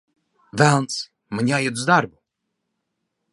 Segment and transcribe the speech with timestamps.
[0.61, 0.95] Velns,
[1.37, 2.19] man jāiet uz darbu!